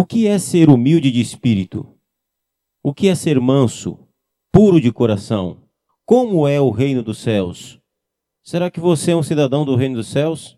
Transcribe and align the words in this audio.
O 0.00 0.06
que 0.06 0.28
é 0.28 0.38
ser 0.38 0.70
humilde 0.70 1.10
de 1.10 1.20
espírito? 1.20 1.84
O 2.80 2.94
que 2.94 3.08
é 3.08 3.16
ser 3.16 3.40
manso, 3.40 3.98
puro 4.52 4.80
de 4.80 4.92
coração? 4.92 5.64
Como 6.06 6.46
é 6.46 6.60
o 6.60 6.70
reino 6.70 7.02
dos 7.02 7.18
céus? 7.18 7.80
Será 8.40 8.70
que 8.70 8.78
você 8.78 9.10
é 9.10 9.16
um 9.16 9.24
cidadão 9.24 9.64
do 9.64 9.74
reino 9.74 9.96
dos 9.96 10.06
céus? 10.06 10.56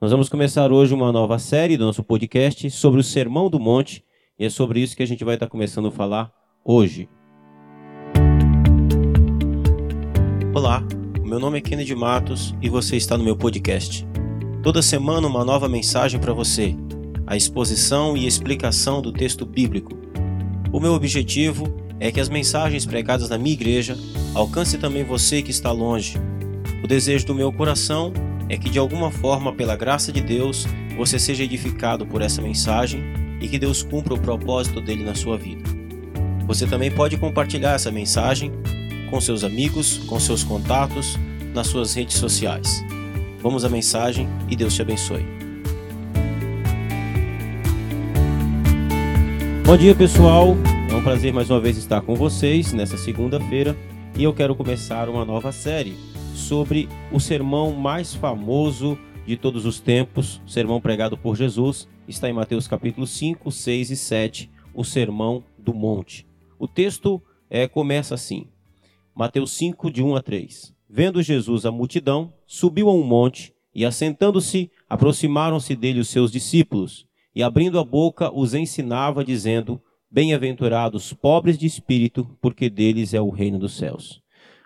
Nós 0.00 0.10
vamos 0.10 0.30
começar 0.30 0.72
hoje 0.72 0.94
uma 0.94 1.12
nova 1.12 1.38
série 1.38 1.76
do 1.76 1.84
nosso 1.84 2.02
podcast 2.02 2.70
sobre 2.70 2.98
o 2.98 3.04
Sermão 3.04 3.50
do 3.50 3.60
Monte 3.60 4.02
e 4.38 4.46
é 4.46 4.48
sobre 4.48 4.80
isso 4.80 4.96
que 4.96 5.02
a 5.02 5.06
gente 5.06 5.22
vai 5.22 5.34
estar 5.34 5.48
começando 5.48 5.88
a 5.88 5.92
falar 5.92 6.32
hoje. 6.64 7.10
Olá, 10.54 10.82
meu 11.22 11.38
nome 11.38 11.58
é 11.58 11.60
Kennedy 11.60 11.94
Matos 11.94 12.54
e 12.62 12.70
você 12.70 12.96
está 12.96 13.18
no 13.18 13.24
meu 13.24 13.36
podcast. 13.36 14.08
Toda 14.62 14.80
semana 14.80 15.28
uma 15.28 15.44
nova 15.44 15.68
mensagem 15.68 16.18
para 16.18 16.32
você, 16.32 16.74
a 17.26 17.36
exposição 17.36 18.16
e 18.16 18.26
explicação 18.26 19.02
do 19.02 19.12
texto 19.12 19.44
bíblico. 19.44 19.98
O 20.72 20.78
meu 20.78 20.92
objetivo 20.92 21.66
é 21.98 22.12
que 22.12 22.20
as 22.20 22.28
mensagens 22.28 22.86
pregadas 22.86 23.30
na 23.30 23.38
minha 23.38 23.54
igreja 23.54 23.96
alcancem 24.34 24.78
também 24.78 25.02
você 25.02 25.42
que 25.42 25.50
está 25.50 25.72
longe. 25.72 26.16
O 26.84 26.86
desejo 26.86 27.26
do 27.26 27.34
meu 27.34 27.52
coração 27.52 28.12
é 28.48 28.56
que 28.56 28.70
de 28.70 28.78
alguma 28.78 29.10
forma, 29.10 29.52
pela 29.52 29.76
graça 29.76 30.12
de 30.12 30.20
Deus, 30.20 30.66
você 30.96 31.18
seja 31.18 31.44
edificado 31.44 32.06
por 32.06 32.22
essa 32.22 32.40
mensagem 32.40 33.02
e 33.40 33.48
que 33.48 33.58
Deus 33.58 33.82
cumpra 33.82 34.14
o 34.14 34.20
propósito 34.20 34.80
dele 34.80 35.04
na 35.04 35.14
sua 35.14 35.36
vida. 35.36 35.64
Você 36.46 36.66
também 36.66 36.90
pode 36.90 37.16
compartilhar 37.16 37.72
essa 37.72 37.90
mensagem 37.90 38.52
com 39.10 39.20
seus 39.20 39.42
amigos, 39.42 39.98
com 40.06 40.20
seus 40.20 40.44
contatos, 40.44 41.18
nas 41.54 41.66
suas 41.66 41.94
redes 41.94 42.16
sociais. 42.16 42.84
Vamos 43.42 43.64
à 43.64 43.68
mensagem 43.68 44.28
e 44.48 44.54
Deus 44.54 44.74
te 44.74 44.82
abençoe. 44.82 45.45
Bom 49.66 49.76
dia, 49.76 49.96
pessoal. 49.96 50.54
É 50.88 50.94
um 50.94 51.02
prazer 51.02 51.32
mais 51.32 51.50
uma 51.50 51.58
vez 51.58 51.76
estar 51.76 52.00
com 52.00 52.14
vocês 52.14 52.72
nessa 52.72 52.96
segunda-feira 52.96 53.76
e 54.16 54.22
eu 54.22 54.32
quero 54.32 54.54
começar 54.54 55.08
uma 55.08 55.24
nova 55.24 55.50
série 55.50 55.96
sobre 56.36 56.88
o 57.10 57.18
sermão 57.18 57.72
mais 57.72 58.14
famoso 58.14 58.96
de 59.26 59.36
todos 59.36 59.66
os 59.66 59.80
tempos, 59.80 60.40
o 60.46 60.48
sermão 60.48 60.80
pregado 60.80 61.18
por 61.18 61.34
Jesus, 61.34 61.88
está 62.06 62.30
em 62.30 62.32
Mateus 62.32 62.68
capítulo 62.68 63.08
5, 63.08 63.50
6 63.50 63.90
e 63.90 63.96
7, 63.96 64.50
o 64.72 64.84
Sermão 64.84 65.42
do 65.58 65.74
Monte. 65.74 66.24
O 66.60 66.68
texto 66.68 67.20
é, 67.50 67.66
começa 67.66 68.14
assim: 68.14 68.46
Mateus 69.12 69.50
5, 69.50 69.90
de 69.90 70.00
1 70.00 70.14
a 70.14 70.22
3. 70.22 70.72
Vendo 70.88 71.20
Jesus 71.20 71.66
a 71.66 71.72
multidão, 71.72 72.32
subiu 72.46 72.88
a 72.88 72.94
um 72.94 73.02
monte 73.02 73.52
e, 73.74 73.84
assentando-se, 73.84 74.70
aproximaram-se 74.88 75.74
dele 75.74 75.98
os 75.98 76.08
seus 76.08 76.30
discípulos, 76.30 77.05
e 77.36 77.42
abrindo 77.42 77.78
a 77.78 77.84
boca 77.84 78.34
os 78.34 78.54
ensinava, 78.54 79.22
dizendo: 79.22 79.78
Bem-aventurados 80.10 81.12
pobres 81.12 81.58
de 81.58 81.66
espírito, 81.66 82.26
porque 82.40 82.70
deles 82.70 83.12
é 83.12 83.20
o 83.20 83.28
reino 83.28 83.58
dos 83.58 83.76
céus. 83.76 84.22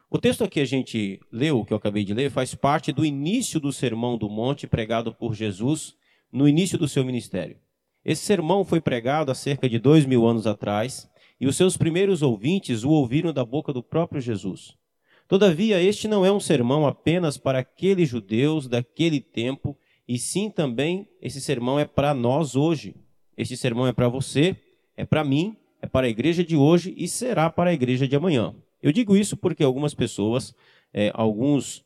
O 0.08 0.18
texto 0.18 0.48
que 0.48 0.60
a 0.60 0.64
gente 0.64 1.20
leu, 1.32 1.64
que 1.64 1.72
eu 1.72 1.76
acabei 1.76 2.04
de 2.04 2.14
ler, 2.14 2.30
faz 2.30 2.54
parte 2.54 2.92
do 2.92 3.04
início 3.04 3.58
do 3.58 3.72
Sermão 3.72 4.16
do 4.16 4.28
Monte 4.28 4.68
pregado 4.68 5.12
por 5.12 5.34
Jesus 5.34 5.96
no 6.32 6.48
início 6.48 6.78
do 6.78 6.86
seu 6.86 7.04
ministério. 7.04 7.56
Esse 8.04 8.22
sermão 8.22 8.64
foi 8.64 8.80
pregado 8.80 9.32
há 9.32 9.34
cerca 9.34 9.68
de 9.68 9.78
dois 9.78 10.06
mil 10.06 10.24
anos 10.24 10.46
atrás 10.46 11.10
e 11.40 11.48
os 11.48 11.56
seus 11.56 11.76
primeiros 11.76 12.22
ouvintes 12.22 12.84
o 12.84 12.90
ouviram 12.90 13.32
da 13.32 13.44
boca 13.44 13.72
do 13.72 13.82
próprio 13.82 14.20
Jesus. 14.20 14.76
Todavia, 15.26 15.82
este 15.82 16.06
não 16.06 16.24
é 16.24 16.30
um 16.30 16.40
sermão 16.40 16.86
apenas 16.86 17.36
para 17.36 17.58
aqueles 17.58 18.08
judeus 18.08 18.68
daquele 18.68 19.20
tempo, 19.20 19.76
e 20.10 20.18
sim 20.18 20.50
também 20.50 21.06
esse 21.22 21.40
sermão 21.40 21.78
é 21.78 21.84
para 21.84 22.12
nós 22.12 22.56
hoje. 22.56 22.96
Este 23.36 23.56
sermão 23.56 23.86
é 23.86 23.92
para 23.92 24.08
você, 24.08 24.56
é 24.96 25.04
para 25.04 25.22
mim, 25.22 25.56
é 25.80 25.86
para 25.86 26.08
a 26.08 26.10
igreja 26.10 26.42
de 26.42 26.56
hoje 26.56 26.92
e 26.96 27.06
será 27.06 27.48
para 27.48 27.70
a 27.70 27.72
igreja 27.72 28.08
de 28.08 28.16
amanhã. 28.16 28.52
Eu 28.82 28.90
digo 28.90 29.16
isso 29.16 29.36
porque 29.36 29.62
algumas 29.62 29.94
pessoas, 29.94 30.52
é, 30.92 31.12
alguns 31.14 31.84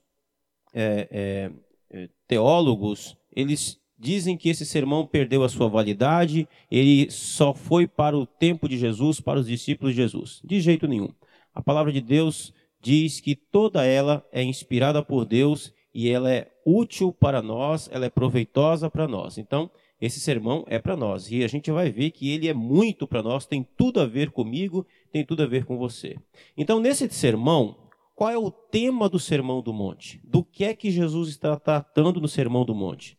é, 0.72 1.52
é, 1.90 2.08
teólogos, 2.26 3.14
eles 3.30 3.78
dizem 3.98 4.38
que 4.38 4.48
esse 4.48 4.64
sermão 4.64 5.06
perdeu 5.06 5.44
a 5.44 5.48
sua 5.50 5.68
validade, 5.68 6.48
ele 6.70 7.10
só 7.10 7.52
foi 7.52 7.86
para 7.86 8.16
o 8.16 8.24
tempo 8.24 8.66
de 8.66 8.78
Jesus, 8.78 9.20
para 9.20 9.38
os 9.38 9.46
discípulos 9.46 9.94
de 9.94 10.00
Jesus. 10.00 10.40
De 10.42 10.62
jeito 10.62 10.88
nenhum. 10.88 11.10
A 11.52 11.60
palavra 11.60 11.92
de 11.92 12.00
Deus 12.00 12.54
diz 12.80 13.20
que 13.20 13.36
toda 13.36 13.84
ela 13.84 14.26
é 14.32 14.42
inspirada 14.42 15.02
por 15.02 15.26
Deus 15.26 15.74
e 15.92 16.08
ela 16.08 16.32
é 16.32 16.53
útil 16.64 17.12
para 17.12 17.42
nós, 17.42 17.88
ela 17.92 18.06
é 18.06 18.10
proveitosa 18.10 18.90
para 18.90 19.06
nós. 19.06 19.38
Então, 19.38 19.70
esse 20.00 20.20
sermão 20.20 20.64
é 20.68 20.78
para 20.78 20.96
nós 20.96 21.30
e 21.30 21.44
a 21.44 21.48
gente 21.48 21.70
vai 21.70 21.90
ver 21.90 22.10
que 22.10 22.30
ele 22.30 22.48
é 22.48 22.54
muito 22.54 23.06
para 23.06 23.22
nós, 23.22 23.46
tem 23.46 23.66
tudo 23.76 24.00
a 24.00 24.06
ver 24.06 24.30
comigo, 24.30 24.86
tem 25.12 25.24
tudo 25.24 25.42
a 25.42 25.46
ver 25.46 25.64
com 25.64 25.78
você. 25.78 26.16
Então, 26.56 26.80
nesse 26.80 27.08
sermão, 27.10 27.76
qual 28.14 28.30
é 28.30 28.38
o 28.38 28.50
tema 28.50 29.08
do 29.08 29.18
Sermão 29.18 29.60
do 29.60 29.72
Monte? 29.72 30.20
Do 30.24 30.44
que 30.44 30.64
é 30.64 30.74
que 30.74 30.90
Jesus 30.90 31.28
está 31.28 31.58
tratando 31.58 32.20
no 32.20 32.28
Sermão 32.28 32.64
do 32.64 32.74
Monte? 32.74 33.18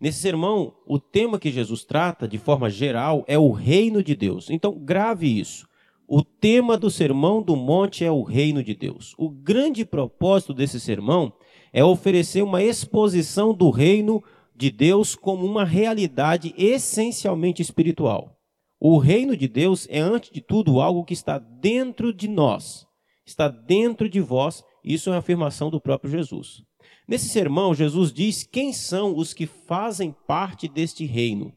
Nesse 0.00 0.18
sermão, 0.18 0.74
o 0.84 0.98
tema 0.98 1.38
que 1.38 1.48
Jesus 1.48 1.84
trata, 1.84 2.26
de 2.26 2.36
forma 2.36 2.68
geral, 2.68 3.24
é 3.28 3.38
o 3.38 3.52
reino 3.52 4.02
de 4.02 4.16
Deus. 4.16 4.50
Então, 4.50 4.76
grave 4.76 5.28
isso. 5.38 5.68
O 6.08 6.24
tema 6.24 6.76
do 6.76 6.90
sermão 6.90 7.40
do 7.40 7.54
monte 7.54 8.04
é 8.04 8.10
o 8.10 8.22
reino 8.22 8.62
de 8.64 8.74
Deus. 8.74 9.14
O 9.16 9.30
grande 9.30 9.84
propósito 9.84 10.52
desse 10.52 10.80
sermão 10.80 11.32
é 11.72 11.84
oferecer 11.84 12.42
uma 12.42 12.62
exposição 12.62 13.54
do 13.54 13.70
reino 13.70 14.22
de 14.54 14.70
Deus 14.70 15.14
como 15.14 15.46
uma 15.46 15.64
realidade 15.64 16.54
essencialmente 16.56 17.62
espiritual. 17.62 18.36
O 18.78 18.98
reino 18.98 19.36
de 19.36 19.48
Deus 19.48 19.86
é, 19.88 20.00
antes 20.00 20.30
de 20.30 20.40
tudo, 20.40 20.80
algo 20.80 21.04
que 21.04 21.14
está 21.14 21.38
dentro 21.38 22.12
de 22.12 22.28
nós, 22.28 22.86
está 23.24 23.48
dentro 23.48 24.08
de 24.08 24.20
vós. 24.20 24.62
Isso 24.84 25.08
é 25.08 25.12
uma 25.12 25.18
afirmação 25.20 25.70
do 25.70 25.80
próprio 25.80 26.10
Jesus. 26.10 26.62
Nesse 27.06 27.28
sermão, 27.28 27.74
Jesus 27.74 28.12
diz 28.12 28.42
quem 28.42 28.72
são 28.72 29.16
os 29.16 29.32
que 29.32 29.46
fazem 29.46 30.14
parte 30.26 30.68
deste 30.68 31.04
reino. 31.04 31.52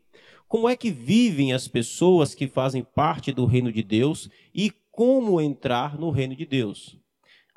Como 0.48 0.70
é 0.70 0.76
que 0.76 0.92
vivem 0.92 1.52
as 1.52 1.68
pessoas 1.68 2.36
que 2.36 2.48
fazem 2.48 2.84
parte 2.84 3.32
do 3.32 3.46
reino 3.46 3.72
de 3.72 3.82
Deus 3.82 4.30
e 4.54 4.72
como 4.96 5.42
entrar 5.42 6.00
no 6.00 6.10
reino 6.10 6.36
de 6.36 6.46
Deus. 6.46 6.98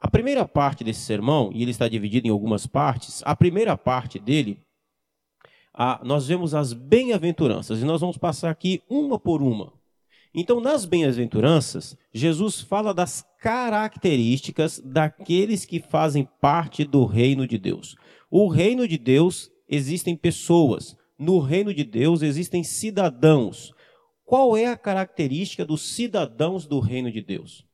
A 0.00 0.08
primeira 0.08 0.46
parte 0.46 0.84
desse 0.84 1.00
sermão, 1.00 1.50
e 1.52 1.60
ele 1.60 1.72
está 1.72 1.88
dividido 1.88 2.28
em 2.28 2.30
algumas 2.30 2.66
partes, 2.66 3.20
a 3.24 3.34
primeira 3.34 3.76
parte 3.76 4.18
dele, 4.18 4.60
a, 5.74 6.00
nós 6.04 6.28
vemos 6.28 6.54
as 6.54 6.72
bem-aventuranças, 6.72 7.80
e 7.80 7.84
nós 7.84 8.00
vamos 8.00 8.16
passar 8.16 8.50
aqui 8.50 8.80
uma 8.88 9.18
por 9.18 9.42
uma. 9.42 9.72
Então, 10.32 10.60
nas 10.60 10.84
bem-aventuranças, 10.84 11.96
Jesus 12.12 12.60
fala 12.60 12.94
das 12.94 13.24
características 13.40 14.80
daqueles 14.84 15.64
que 15.64 15.80
fazem 15.80 16.28
parte 16.40 16.84
do 16.84 17.04
reino 17.04 17.46
de 17.46 17.58
Deus. 17.58 17.96
O 18.30 18.46
reino 18.46 18.86
de 18.86 18.98
Deus 18.98 19.50
existem 19.68 20.14
pessoas, 20.14 20.96
no 21.18 21.40
reino 21.40 21.74
de 21.74 21.82
Deus 21.82 22.22
existem 22.22 22.62
cidadãos. 22.62 23.72
Qual 24.24 24.56
é 24.56 24.66
a 24.66 24.76
característica 24.76 25.64
dos 25.64 25.94
cidadãos 25.94 26.66
do 26.66 26.78
reino 26.78 27.10
de 27.10 27.20
Deus? 27.20 27.67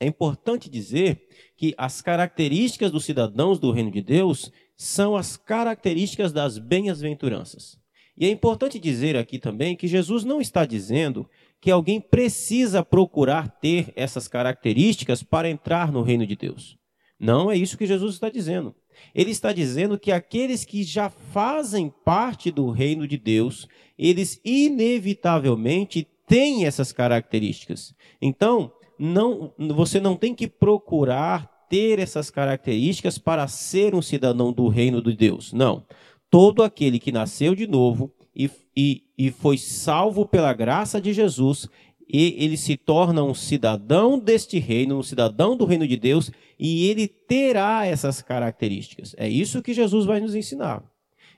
É 0.00 0.06
importante 0.06 0.70
dizer 0.70 1.28
que 1.56 1.74
as 1.76 2.00
características 2.00 2.90
dos 2.90 3.04
cidadãos 3.04 3.58
do 3.58 3.70
reino 3.70 3.90
de 3.90 4.00
Deus 4.00 4.50
são 4.74 5.14
as 5.14 5.36
características 5.36 6.32
das 6.32 6.56
bem-aventuranças. 6.56 7.78
E 8.16 8.24
é 8.24 8.30
importante 8.30 8.78
dizer 8.78 9.14
aqui 9.14 9.38
também 9.38 9.76
que 9.76 9.86
Jesus 9.86 10.24
não 10.24 10.40
está 10.40 10.64
dizendo 10.64 11.28
que 11.60 11.70
alguém 11.70 12.00
precisa 12.00 12.82
procurar 12.82 13.48
ter 13.60 13.92
essas 13.94 14.26
características 14.26 15.22
para 15.22 15.50
entrar 15.50 15.92
no 15.92 16.02
reino 16.02 16.26
de 16.26 16.34
Deus. 16.34 16.78
Não 17.18 17.50
é 17.50 17.56
isso 17.56 17.76
que 17.76 17.86
Jesus 17.86 18.14
está 18.14 18.30
dizendo. 18.30 18.74
Ele 19.14 19.30
está 19.30 19.52
dizendo 19.52 19.98
que 19.98 20.10
aqueles 20.10 20.64
que 20.64 20.82
já 20.82 21.10
fazem 21.10 21.92
parte 22.04 22.50
do 22.50 22.70
reino 22.70 23.06
de 23.06 23.18
Deus, 23.18 23.68
eles 23.98 24.40
inevitavelmente 24.42 26.08
têm 26.26 26.64
essas 26.64 26.92
características. 26.92 27.94
Então, 28.20 28.72
não, 29.02 29.54
você 29.56 29.98
não 29.98 30.14
tem 30.14 30.34
que 30.34 30.46
procurar 30.46 31.66
ter 31.70 31.98
essas 31.98 32.30
características 32.30 33.16
para 33.16 33.48
ser 33.48 33.94
um 33.94 34.02
cidadão 34.02 34.52
do 34.52 34.68
reino 34.68 35.00
de 35.00 35.16
Deus. 35.16 35.54
Não. 35.54 35.86
Todo 36.28 36.62
aquele 36.62 36.98
que 36.98 37.10
nasceu 37.10 37.54
de 37.54 37.66
novo 37.66 38.12
e, 38.36 38.50
e, 38.76 39.04
e 39.16 39.30
foi 39.30 39.56
salvo 39.56 40.26
pela 40.26 40.52
graça 40.52 41.00
de 41.00 41.14
Jesus, 41.14 41.66
e 42.06 42.36
ele 42.38 42.58
se 42.58 42.76
torna 42.76 43.22
um 43.22 43.32
cidadão 43.32 44.18
deste 44.18 44.58
reino, 44.58 44.98
um 44.98 45.02
cidadão 45.02 45.56
do 45.56 45.64
reino 45.64 45.88
de 45.88 45.96
Deus, 45.96 46.30
e 46.58 46.86
ele 46.88 47.08
terá 47.08 47.86
essas 47.86 48.20
características. 48.20 49.14
É 49.16 49.26
isso 49.26 49.62
que 49.62 49.72
Jesus 49.72 50.04
vai 50.04 50.20
nos 50.20 50.34
ensinar. 50.34 50.84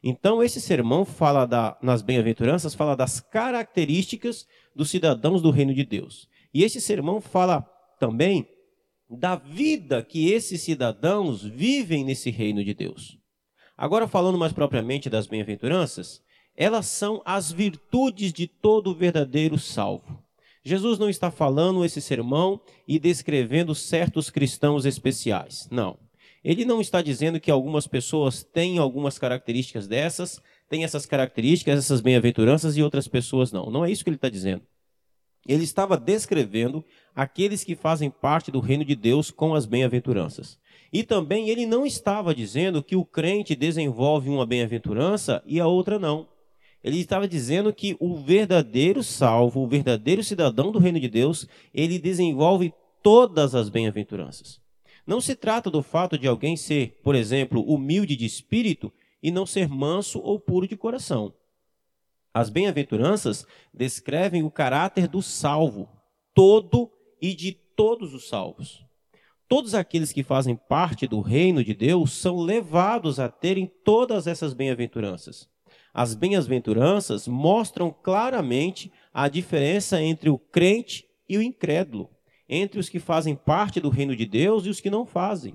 Então, 0.02 0.42
esse 0.42 0.60
sermão 0.60 1.04
fala 1.04 1.46
da, 1.46 1.78
nas 1.80 2.02
bem-aventuranças, 2.02 2.74
fala 2.74 2.96
das 2.96 3.20
características 3.20 4.48
dos 4.74 4.90
cidadãos 4.90 5.40
do 5.40 5.52
reino 5.52 5.72
de 5.72 5.84
Deus. 5.84 6.26
E 6.52 6.62
esse 6.62 6.80
sermão 6.80 7.20
fala 7.20 7.62
também 7.98 8.46
da 9.08 9.36
vida 9.36 10.02
que 10.02 10.30
esses 10.30 10.62
cidadãos 10.62 11.42
vivem 11.42 12.04
nesse 12.04 12.30
reino 12.30 12.64
de 12.64 12.74
Deus. 12.74 13.18
Agora, 13.76 14.06
falando 14.06 14.38
mais 14.38 14.52
propriamente 14.52 15.10
das 15.10 15.26
bem-aventuranças, 15.26 16.22
elas 16.56 16.86
são 16.86 17.22
as 17.24 17.50
virtudes 17.50 18.32
de 18.32 18.46
todo 18.46 18.94
verdadeiro 18.94 19.58
salvo. 19.58 20.22
Jesus 20.64 20.98
não 20.98 21.08
está 21.08 21.30
falando 21.30 21.84
esse 21.84 22.00
sermão 22.00 22.60
e 22.86 22.98
descrevendo 22.98 23.74
certos 23.74 24.30
cristãos 24.30 24.84
especiais. 24.84 25.66
Não. 25.70 25.98
Ele 26.44 26.64
não 26.64 26.80
está 26.80 27.02
dizendo 27.02 27.40
que 27.40 27.50
algumas 27.50 27.86
pessoas 27.86 28.42
têm 28.42 28.78
algumas 28.78 29.18
características 29.18 29.86
dessas, 29.86 30.40
têm 30.68 30.84
essas 30.84 31.06
características, 31.06 31.78
essas 31.78 32.00
bem-aventuranças 32.00 32.76
e 32.76 32.82
outras 32.82 33.08
pessoas 33.08 33.52
não. 33.52 33.70
Não 33.70 33.84
é 33.84 33.90
isso 33.90 34.04
que 34.04 34.10
ele 34.10 34.16
está 34.16 34.28
dizendo. 34.28 34.62
Ele 35.46 35.64
estava 35.64 35.96
descrevendo 35.96 36.84
aqueles 37.14 37.64
que 37.64 37.74
fazem 37.74 38.10
parte 38.10 38.50
do 38.50 38.60
reino 38.60 38.84
de 38.84 38.94
Deus 38.94 39.30
com 39.30 39.54
as 39.54 39.66
bem-aventuranças. 39.66 40.58
E 40.92 41.02
também 41.02 41.48
ele 41.48 41.66
não 41.66 41.84
estava 41.84 42.34
dizendo 42.34 42.82
que 42.82 42.94
o 42.94 43.04
crente 43.04 43.56
desenvolve 43.56 44.28
uma 44.28 44.46
bem-aventurança 44.46 45.42
e 45.46 45.58
a 45.58 45.66
outra 45.66 45.98
não. 45.98 46.28
Ele 46.84 46.98
estava 46.98 47.28
dizendo 47.28 47.72
que 47.72 47.96
o 48.00 48.16
verdadeiro 48.16 49.02
salvo, 49.02 49.60
o 49.60 49.68
verdadeiro 49.68 50.22
cidadão 50.22 50.72
do 50.72 50.78
reino 50.78 50.98
de 50.98 51.08
Deus, 51.08 51.46
ele 51.72 51.98
desenvolve 51.98 52.72
todas 53.02 53.54
as 53.54 53.68
bem-aventuranças. 53.68 54.60
Não 55.06 55.20
se 55.20 55.34
trata 55.34 55.70
do 55.70 55.82
fato 55.82 56.16
de 56.18 56.28
alguém 56.28 56.56
ser, 56.56 57.00
por 57.02 57.14
exemplo, 57.14 57.62
humilde 57.62 58.16
de 58.16 58.24
espírito 58.24 58.92
e 59.22 59.30
não 59.30 59.46
ser 59.46 59.68
manso 59.68 60.20
ou 60.20 60.38
puro 60.38 60.66
de 60.66 60.76
coração. 60.76 61.32
As 62.34 62.48
bem-aventuranças 62.48 63.46
descrevem 63.74 64.42
o 64.42 64.50
caráter 64.50 65.06
do 65.06 65.20
salvo, 65.20 65.88
todo 66.34 66.90
e 67.20 67.34
de 67.34 67.52
todos 67.52 68.14
os 68.14 68.28
salvos. 68.28 68.84
Todos 69.46 69.74
aqueles 69.74 70.12
que 70.12 70.22
fazem 70.22 70.56
parte 70.56 71.06
do 71.06 71.20
reino 71.20 71.62
de 71.62 71.74
Deus 71.74 72.12
são 72.12 72.38
levados 72.38 73.20
a 73.20 73.28
terem 73.28 73.70
todas 73.84 74.26
essas 74.26 74.54
bem-aventuranças. 74.54 75.46
As 75.92 76.14
bem-aventuranças 76.14 77.28
mostram 77.28 77.94
claramente 78.02 78.90
a 79.12 79.28
diferença 79.28 80.00
entre 80.00 80.30
o 80.30 80.38
crente 80.38 81.04
e 81.28 81.36
o 81.36 81.42
incrédulo, 81.42 82.08
entre 82.48 82.80
os 82.80 82.88
que 82.88 82.98
fazem 82.98 83.36
parte 83.36 83.78
do 83.78 83.90
reino 83.90 84.16
de 84.16 84.24
Deus 84.24 84.64
e 84.64 84.70
os 84.70 84.80
que 84.80 84.88
não 84.88 85.04
fazem. 85.04 85.54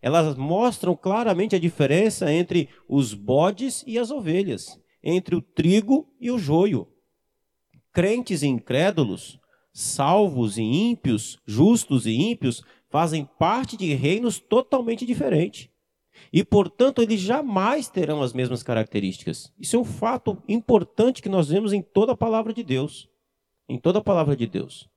Elas 0.00 0.34
mostram 0.36 0.96
claramente 0.96 1.54
a 1.54 1.58
diferença 1.58 2.32
entre 2.32 2.70
os 2.88 3.12
bodes 3.12 3.84
e 3.86 3.98
as 3.98 4.10
ovelhas, 4.10 4.80
entre 5.04 5.36
o 5.36 5.42
trigo 5.42 6.08
e 6.18 6.30
o 6.30 6.38
joio. 6.38 6.88
Crentes 7.92 8.42
e 8.42 8.46
incrédulos, 8.46 9.38
salvos 9.70 10.56
e 10.56 10.62
ímpios, 10.62 11.38
justos 11.46 12.06
e 12.06 12.12
ímpios, 12.12 12.64
fazem 12.88 13.28
parte 13.38 13.76
de 13.76 13.92
reinos 13.92 14.38
totalmente 14.38 15.04
diferentes. 15.04 15.68
E, 16.32 16.42
portanto, 16.42 17.02
eles 17.02 17.20
jamais 17.20 17.88
terão 17.88 18.22
as 18.22 18.32
mesmas 18.32 18.62
características. 18.62 19.52
Isso 19.58 19.76
é 19.76 19.78
um 19.78 19.84
fato 19.84 20.42
importante 20.48 21.20
que 21.20 21.28
nós 21.28 21.48
vemos 21.48 21.72
em 21.72 21.82
toda 21.82 22.12
a 22.12 22.16
palavra 22.16 22.52
de 22.52 22.62
Deus. 22.62 23.08
Em 23.68 23.78
toda 23.78 23.98
a 23.98 24.02
palavra 24.02 24.36
de 24.36 24.46
Deus. 24.46 24.88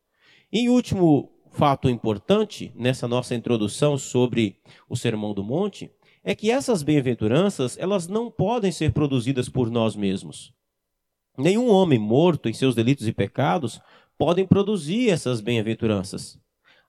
E 0.51 0.69
último 0.69 1.31
fato 1.51 1.89
importante 1.89 2.71
nessa 2.75 3.07
nossa 3.07 3.35
introdução 3.35 3.97
sobre 3.97 4.59
o 4.87 4.95
Sermão 4.95 5.33
do 5.33 5.43
Monte 5.43 5.91
é 6.27 6.35
que 6.35 6.51
essas 6.51 6.83
bem-aventuranças, 6.83 7.77
elas 7.77 8.05
não 8.05 8.29
podem 8.29 8.69
ser 8.69 8.91
produzidas 8.91 9.47
por 9.47 9.71
nós 9.71 9.95
mesmos. 9.95 10.51
Nenhum 11.37 11.69
homem 11.69 11.97
morto 11.97 12.49
em 12.49 12.53
seus 12.53 12.75
delitos 12.75 13.07
e 13.07 13.13
pecados 13.13 13.79
podem 14.17 14.45
produzir 14.45 15.09
essas 15.09 15.39
bem-aventuranças. 15.39 16.37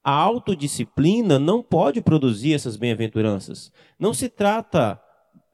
A 0.02 0.11
autodisciplina 0.11 1.38
não 1.38 1.62
pode 1.62 2.00
produzir 2.00 2.52
essas 2.52 2.75
bem-aventuranças. 2.75 3.70
Não 3.96 4.12
se 4.12 4.29
trata, 4.29 5.00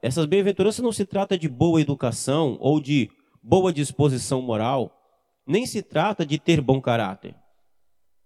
essas 0.01 0.25
bem-aventuranças 0.25 0.83
não 0.83 0.91
se 0.91 1.05
trata 1.05 1.37
de 1.37 1.47
boa 1.47 1.79
educação 1.79 2.57
ou 2.59 2.81
de 2.81 3.11
boa 3.39 3.71
disposição 3.71 4.41
moral, 4.41 4.99
nem 5.45 5.63
se 5.67 5.83
trata 5.83 6.25
de 6.25 6.39
ter 6.39 6.59
bom 6.59 6.81
caráter. 6.81 7.35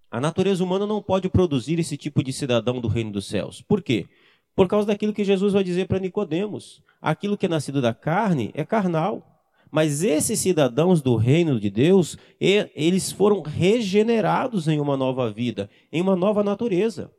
A 0.10 0.22
natureza 0.22 0.64
humana 0.64 0.88
não 0.88 1.04
pode 1.04 1.28
produzir 1.28 1.80
esse 1.80 1.98
tipo 1.98 2.24
de 2.24 2.32
cidadão 2.32 2.80
do 2.80 2.88
reino 2.88 3.12
dos 3.12 3.28
céus. 3.28 3.62
Por 3.62 3.84
quê? 3.84 4.08
Por 4.56 4.68
causa 4.68 4.88
daquilo 4.88 5.14
que 5.14 5.24
Jesus 5.24 5.54
vai 5.54 5.64
dizer 5.64 5.88
para 5.88 6.00
Nicodemos. 6.00 6.82
Aquilo 7.02 7.38
que 7.38 7.46
é 7.46 7.50
nascido 7.50 7.82
da 7.82 7.94
carne 7.94 8.52
é 8.54 8.66
carnal. 8.66 9.26
Mas 9.72 10.04
esses 10.04 10.40
cidadãos 10.40 11.02
do 11.02 11.16
reino 11.16 11.60
de 11.60 11.70
Deus, 11.70 12.18
eles 12.40 13.12
foram 13.12 13.42
regenerados 13.42 14.68
em 14.68 14.80
uma 14.80 14.98
nova 14.98 15.32
vida, 15.32 15.70
em 15.92 16.02
uma 16.02 16.16
nova 16.16 16.44
natureza. 16.44 17.12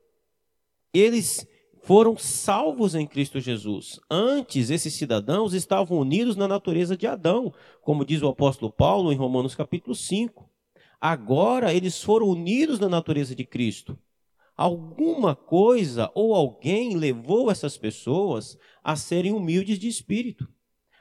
Eles 0.92 1.46
foram 1.82 2.16
salvos 2.16 2.94
em 2.94 3.06
Cristo 3.06 3.40
Jesus. 3.40 4.00
Antes, 4.10 4.70
esses 4.70 4.94
cidadãos 4.94 5.54
estavam 5.54 5.98
unidos 5.98 6.36
na 6.36 6.48
natureza 6.48 6.96
de 6.96 7.06
Adão, 7.06 7.52
como 7.82 8.04
diz 8.04 8.20
o 8.22 8.28
apóstolo 8.28 8.70
Paulo 8.70 9.12
em 9.12 9.16
Romanos 9.16 9.54
capítulo 9.54 9.94
5. 9.94 10.48
Agora, 11.00 11.72
eles 11.72 12.02
foram 12.02 12.28
unidos 12.28 12.78
na 12.78 12.88
natureza 12.88 13.34
de 13.34 13.44
Cristo. 13.44 13.98
Alguma 14.60 15.34
coisa 15.34 16.10
ou 16.14 16.34
alguém 16.34 16.94
levou 16.94 17.50
essas 17.50 17.78
pessoas 17.78 18.58
a 18.84 18.94
serem 18.94 19.32
humildes 19.32 19.78
de 19.78 19.88
espírito. 19.88 20.46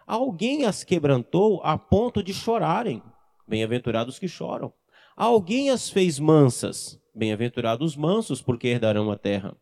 Alguém 0.07 0.63
as 0.63 0.85
quebrantou 0.85 1.59
a 1.61 1.77
ponto 1.77 2.23
de 2.23 2.33
chorarem. 2.33 3.03
Bem-aventurados 3.45 4.17
que 4.17 4.29
choram. 4.29 4.71
Alguém 5.13 5.71
as 5.71 5.89
fez 5.89 6.19
mansas. 6.19 6.97
Bem-aventurados 7.13 7.97
mansos, 7.97 8.41
porque 8.41 8.69
herdarão 8.69 9.11
a 9.11 9.17
terra. 9.17 9.57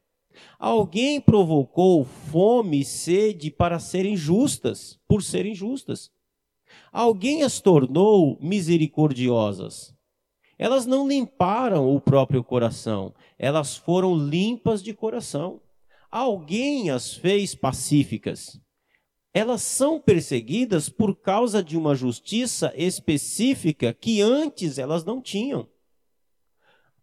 Alguém 0.59 1.19
provocou 1.19 2.05
fome 2.05 2.81
e 2.81 2.85
sede 2.85 3.49
para 3.49 3.79
serem 3.79 4.15
justas, 4.15 4.99
por 5.07 5.23
serem 5.23 5.55
justas. 5.55 6.11
Alguém 6.91 7.41
as 7.41 7.59
tornou 7.59 8.37
misericordiosas. 8.39 9.96
Elas 10.57 10.85
não 10.85 11.07
limparam 11.07 11.93
o 11.93 12.01
próprio 12.01 12.43
coração, 12.43 13.13
elas 13.37 13.77
foram 13.77 14.15
limpas 14.17 14.81
de 14.81 14.93
coração. 14.93 15.61
Alguém 16.09 16.89
as 16.89 17.13
fez 17.13 17.53
pacíficas 17.53 18.59
elas 19.37 19.61
são 19.61 19.99
perseguidas 19.99 20.89
por 20.89 21.15
causa 21.15 21.63
de 21.63 21.77
uma 21.77 21.93
justiça 21.93 22.73
específica 22.75 23.93
que 23.93 24.19
antes 24.19 24.79
elas 24.79 25.05
não 25.05 25.21
tinham. 25.21 25.69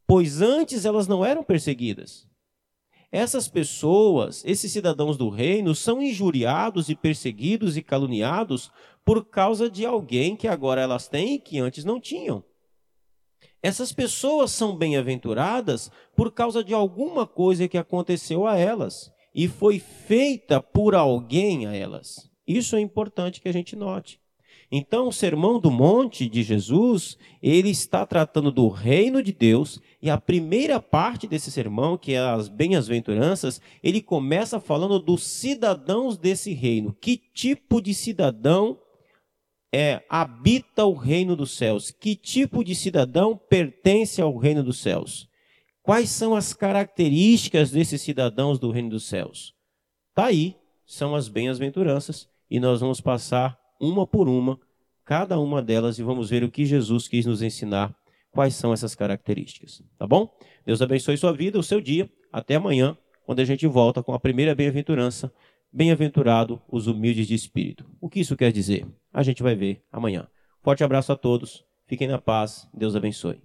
Pois 0.04 0.42
antes 0.42 0.84
elas 0.84 1.06
não 1.06 1.24
eram 1.24 1.44
perseguidas. 1.44 2.26
Essas 3.12 3.46
pessoas, 3.46 4.44
esses 4.44 4.72
cidadãos 4.72 5.16
do 5.16 5.28
reino, 5.28 5.76
são 5.76 6.02
injuriados 6.02 6.88
e 6.88 6.96
perseguidos 6.96 7.76
e 7.76 7.82
caluniados 7.82 8.68
por 9.04 9.24
causa 9.26 9.70
de 9.70 9.86
alguém 9.86 10.34
que 10.34 10.48
agora 10.48 10.80
elas 10.80 11.06
têm 11.06 11.34
e 11.34 11.38
que 11.38 11.60
antes 11.60 11.84
não 11.84 12.00
tinham. 12.00 12.42
Essas 13.64 13.92
pessoas 13.92 14.50
são 14.50 14.76
bem-aventuradas 14.76 15.90
por 16.14 16.30
causa 16.30 16.62
de 16.62 16.74
alguma 16.74 17.26
coisa 17.26 17.66
que 17.66 17.78
aconteceu 17.78 18.46
a 18.46 18.58
elas 18.58 19.10
e 19.34 19.48
foi 19.48 19.78
feita 19.78 20.60
por 20.60 20.94
alguém 20.94 21.66
a 21.66 21.74
elas. 21.74 22.30
Isso 22.46 22.76
é 22.76 22.80
importante 22.80 23.40
que 23.40 23.48
a 23.48 23.52
gente 23.52 23.74
note. 23.74 24.20
Então, 24.70 25.08
o 25.08 25.12
Sermão 25.12 25.58
do 25.58 25.70
Monte 25.70 26.28
de 26.28 26.42
Jesus, 26.42 27.16
ele 27.42 27.70
está 27.70 28.04
tratando 28.04 28.52
do 28.52 28.68
reino 28.68 29.22
de 29.22 29.32
Deus, 29.32 29.80
e 30.02 30.10
a 30.10 30.18
primeira 30.18 30.78
parte 30.78 31.26
desse 31.26 31.50
sermão, 31.50 31.96
que 31.96 32.12
é 32.12 32.18
as 32.18 32.48
bem-aventuranças, 32.48 33.62
ele 33.82 34.02
começa 34.02 34.60
falando 34.60 34.98
dos 34.98 35.22
cidadãos 35.22 36.18
desse 36.18 36.52
reino. 36.52 36.94
Que 37.00 37.16
tipo 37.16 37.80
de 37.80 37.94
cidadão 37.94 38.78
é 39.74 40.04
habita 40.08 40.84
o 40.84 40.94
reino 40.94 41.34
dos 41.34 41.56
céus? 41.56 41.90
Que 41.90 42.14
tipo 42.14 42.62
de 42.62 42.74
cidadão 42.74 43.36
pertence 43.36 44.22
ao 44.22 44.36
reino 44.36 44.62
dos 44.62 44.78
céus? 44.78 45.28
Quais 45.82 46.10
são 46.10 46.34
as 46.34 46.54
características 46.54 47.72
desses 47.72 48.00
cidadãos 48.00 48.58
do 48.58 48.70
reino 48.70 48.90
dos 48.90 49.04
céus? 49.04 49.52
Está 50.10 50.26
aí, 50.26 50.56
são 50.86 51.14
as 51.14 51.28
bem-aventuranças, 51.28 52.28
e 52.48 52.60
nós 52.60 52.80
vamos 52.80 53.00
passar 53.00 53.58
uma 53.80 54.06
por 54.06 54.28
uma, 54.28 54.58
cada 55.04 55.38
uma 55.40 55.60
delas, 55.60 55.98
e 55.98 56.02
vamos 56.02 56.30
ver 56.30 56.44
o 56.44 56.50
que 56.50 56.64
Jesus 56.64 57.08
quis 57.08 57.26
nos 57.26 57.42
ensinar, 57.42 57.94
quais 58.30 58.54
são 58.54 58.72
essas 58.72 58.94
características. 58.94 59.82
Tá 59.98 60.06
bom? 60.06 60.32
Deus 60.64 60.80
abençoe 60.80 61.16
sua 61.16 61.32
vida, 61.32 61.58
o 61.58 61.62
seu 61.62 61.80
dia. 61.80 62.08
Até 62.32 62.54
amanhã, 62.54 62.96
quando 63.26 63.40
a 63.40 63.44
gente 63.44 63.66
volta 63.66 64.02
com 64.02 64.14
a 64.14 64.20
primeira 64.20 64.54
bem-aventurança. 64.54 65.32
Bem-aventurado 65.76 66.62
os 66.68 66.86
humildes 66.86 67.26
de 67.26 67.34
espírito. 67.34 67.84
O 68.00 68.08
que 68.08 68.20
isso 68.20 68.36
quer 68.36 68.52
dizer? 68.52 68.86
A 69.12 69.24
gente 69.24 69.42
vai 69.42 69.56
ver 69.56 69.82
amanhã. 69.90 70.28
Forte 70.62 70.84
abraço 70.84 71.10
a 71.10 71.16
todos. 71.16 71.64
Fiquem 71.88 72.06
na 72.06 72.16
paz. 72.16 72.68
Deus 72.72 72.94
abençoe. 72.94 73.42